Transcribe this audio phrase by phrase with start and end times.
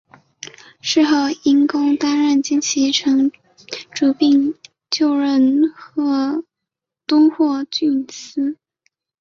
[0.81, 3.31] 事后因公担任金崎城
[3.93, 4.55] 主并
[4.89, 5.61] 就任
[7.05, 8.57] 敦贺郡司。